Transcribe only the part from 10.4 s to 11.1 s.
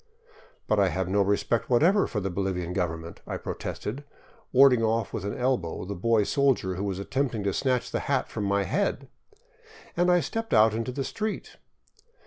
out into the